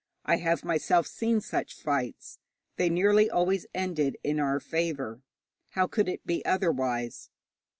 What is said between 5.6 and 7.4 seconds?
how could it be otherwise?